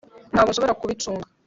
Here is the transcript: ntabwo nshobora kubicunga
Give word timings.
ntabwo 0.31 0.49
nshobora 0.49 0.77
kubicunga 0.79 1.25